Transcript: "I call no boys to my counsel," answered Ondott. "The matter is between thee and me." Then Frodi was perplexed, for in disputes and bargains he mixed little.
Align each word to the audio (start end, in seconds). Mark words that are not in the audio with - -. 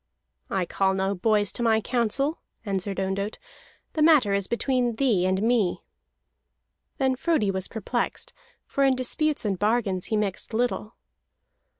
"I 0.49 0.65
call 0.65 0.95
no 0.95 1.13
boys 1.13 1.51
to 1.51 1.61
my 1.61 1.79
counsel," 1.79 2.39
answered 2.65 2.99
Ondott. 2.99 3.37
"The 3.93 4.01
matter 4.01 4.33
is 4.33 4.47
between 4.47 4.95
thee 4.95 5.27
and 5.27 5.43
me." 5.43 5.83
Then 6.97 7.15
Frodi 7.15 7.51
was 7.51 7.67
perplexed, 7.67 8.33
for 8.65 8.83
in 8.83 8.95
disputes 8.95 9.45
and 9.45 9.59
bargains 9.59 10.05
he 10.05 10.17
mixed 10.17 10.55
little. 10.55 10.95